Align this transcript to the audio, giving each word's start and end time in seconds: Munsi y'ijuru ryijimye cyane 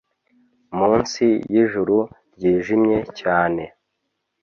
Munsi 0.77 1.25
y'ijuru 1.53 1.97
ryijimye 2.35 2.99
cyane 3.19 3.63